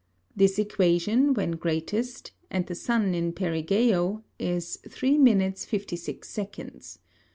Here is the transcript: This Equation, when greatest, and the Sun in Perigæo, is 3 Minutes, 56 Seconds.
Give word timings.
This 0.35 0.57
Equation, 0.57 1.35
when 1.35 1.51
greatest, 1.51 2.31
and 2.49 2.65
the 2.65 2.73
Sun 2.73 3.13
in 3.13 3.33
Perigæo, 3.33 4.23
is 4.39 4.79
3 4.89 5.19
Minutes, 5.19 5.63
56 5.65 6.27
Seconds. 6.27 6.97